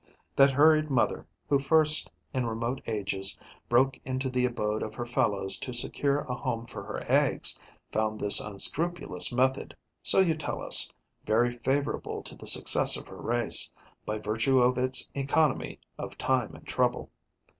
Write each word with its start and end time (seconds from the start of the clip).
That 0.35 0.49
hurried 0.53 0.89
mother 0.89 1.27
who 1.47 1.59
first, 1.59 2.09
in 2.33 2.47
remote 2.47 2.81
ages, 2.87 3.37
broke 3.69 3.99
into 4.03 4.31
the 4.31 4.45
abode 4.45 4.81
of 4.81 4.95
her 4.95 5.05
fellows 5.05 5.57
to 5.59 5.75
secure 5.75 6.21
a 6.21 6.33
home 6.33 6.65
for 6.65 6.81
her 6.81 7.03
eggs 7.05 7.59
found 7.91 8.19
this 8.19 8.39
unscrupulous 8.39 9.31
method, 9.31 9.77
so 10.01 10.17
you 10.19 10.35
tell 10.35 10.59
us, 10.59 10.91
very 11.27 11.51
favourable 11.51 12.23
to 12.23 12.35
the 12.35 12.47
success 12.47 12.97
of 12.97 13.05
her 13.09 13.21
race, 13.21 13.71
by 14.03 14.17
virtue 14.17 14.59
of 14.59 14.75
its 14.79 15.11
economy 15.13 15.77
of 15.99 16.17
time 16.17 16.55
and 16.55 16.65
trouble. 16.65 17.11